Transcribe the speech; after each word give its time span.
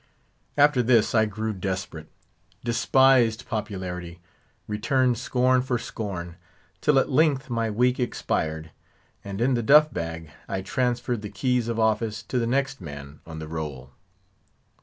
After 0.57 0.81
this, 0.81 1.13
I 1.13 1.25
grew 1.25 1.53
desperate; 1.53 2.07
despised 2.63 3.47
popularity; 3.47 4.19
returned 4.67 5.19
scorn 5.19 5.61
for 5.61 5.77
scorn; 5.77 6.37
till 6.81 6.97
at 6.97 7.11
length 7.11 7.51
my 7.51 7.69
week 7.69 7.99
expired, 7.99 8.71
and 9.23 9.39
in 9.39 9.53
the 9.53 9.61
duff 9.61 9.93
bag 9.93 10.31
I 10.47 10.63
transferred 10.63 11.21
the 11.21 11.29
keys 11.29 11.67
of 11.67 11.79
office 11.79 12.23
to 12.23 12.39
the 12.39 12.47
next 12.47 12.81
man 12.81 13.19
on 13.27 13.37
the 13.37 13.47
roll. 13.47 13.91